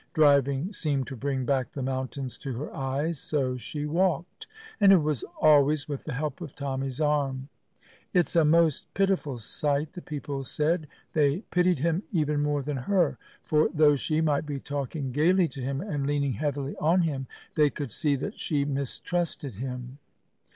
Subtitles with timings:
[0.15, 4.47] Driving seemed to bring back the mountains to her eyes, so she walked,
[4.79, 7.49] and it was always with the help of Tommy's arm.
[8.11, 10.87] "It's a most pitiful sight," the people said.
[11.13, 15.61] They pitied him even more than her, for though she might be talking gaily to
[15.61, 19.99] him and leaning heavily on him, they could see that she mistrusted him.